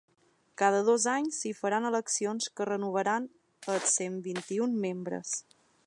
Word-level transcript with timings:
Cada 0.61 0.77
dos 0.85 1.03
anys 1.11 1.37
s’hi 1.41 1.51
faran 1.59 1.85
eleccions 1.89 2.49
que 2.57 2.67
renovaran 2.71 3.29
els 3.75 3.95
cent 4.01 4.17
vint-i-un 4.31 4.75
membres. 4.89 5.37